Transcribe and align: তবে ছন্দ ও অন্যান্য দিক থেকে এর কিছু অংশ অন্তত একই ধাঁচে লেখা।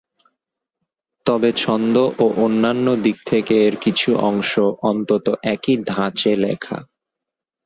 তবে 1.25 1.49
ছন্দ 1.57 1.95
ও 2.19 2.25
অন্যান্য 2.37 2.87
দিক 3.03 3.17
থেকে 3.25 3.53
এর 3.67 3.75
কিছু 3.75 4.09
অংশ 4.29 4.51
অন্তত 4.83 5.25
একই 5.45 5.75
ধাঁচে 5.87 6.31
লেখা। 6.35 6.77